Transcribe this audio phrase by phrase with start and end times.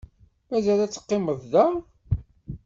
[0.49, 1.65] Mazal ad teqqimeḍ da?